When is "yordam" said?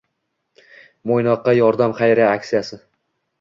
1.59-1.93